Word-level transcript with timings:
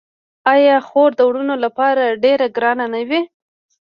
آیا 0.53 0.75
خور 0.87 1.09
د 1.15 1.19
وروڼو 1.29 1.55
لپاره 1.65 2.17
ډیره 2.23 2.45
ګرانه 2.55 2.85
نه 2.93 3.01
وي؟ 3.09 3.21